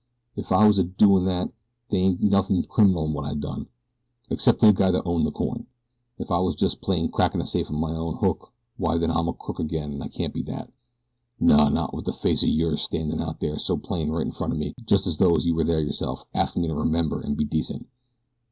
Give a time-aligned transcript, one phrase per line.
[0.35, 1.51] If I was a doin' that
[1.89, 3.67] they ain't nothin' criminal in what I done
[4.31, 5.67] except to the guy that owned the coin.
[6.17, 9.27] If I was just plain crackin' a safe on my own hook why then I'm
[9.27, 10.71] a crook again an' I can't be that
[11.39, 14.53] no, not with that face of yours standin' out there so plain right in front
[14.53, 17.45] of me, just as though you were there yourself, askin' me to remember an' be
[17.45, 17.85] decent.